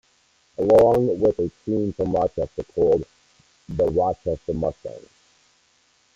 [0.57, 3.05] Along with a team from Rochester called
[3.69, 5.09] the Rochester Mustangs.